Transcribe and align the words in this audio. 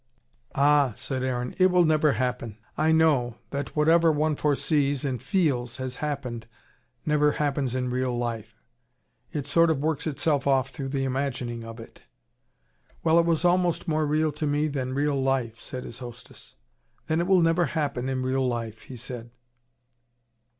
"Ah," 0.55 0.93
said 0.95 1.21
Aaron. 1.21 1.53
"It 1.59 1.67
will 1.69 1.85
never 1.85 2.13
happen. 2.13 2.57
I 2.75 2.91
know, 2.91 3.35
that 3.51 3.75
whatever 3.75 4.11
one 4.11 4.35
foresees, 4.35 5.05
and 5.05 5.21
FEELS 5.21 5.77
has 5.77 5.97
happened, 5.97 6.47
never 7.05 7.33
happens 7.33 7.75
in 7.75 7.91
real 7.91 8.17
life. 8.17 8.63
It 9.31 9.45
sort 9.45 9.69
of 9.69 9.77
works 9.77 10.07
itself 10.07 10.47
off 10.47 10.71
through 10.71 10.87
the 10.89 11.03
imagining 11.03 11.63
of 11.63 11.79
it." 11.79 12.01
"Well, 13.03 13.19
it 13.19 13.27
was 13.27 13.45
almost 13.45 13.87
more 13.87 14.07
real 14.07 14.31
to 14.31 14.47
me 14.47 14.67
than 14.69 14.95
real 14.95 15.21
life," 15.21 15.59
said 15.59 15.83
his 15.83 15.99
hostess. 15.99 16.55
"Then 17.05 17.21
it 17.21 17.27
will 17.27 17.41
never 17.43 17.65
happen 17.65 18.09
in 18.09 18.23
real 18.23 18.47
life," 18.47 18.81
he 18.81 18.97
said. 18.97 19.29